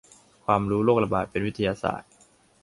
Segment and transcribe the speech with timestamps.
[0.45, 2.09] ความรู้โรคระบาด เป็นวิทยาศาสตร์